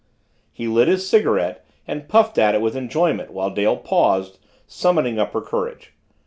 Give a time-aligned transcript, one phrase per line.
[0.51, 5.31] He lit his cigarette and puffed at it with enjoyment while Dale paused, summoning up
[5.33, 5.93] her courage.